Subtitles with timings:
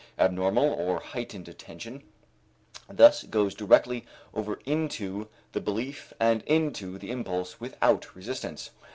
[0.17, 2.01] Abnormal or heightened attention
[2.89, 8.71] thus goes directly over into the belief and into the impulse without resistance.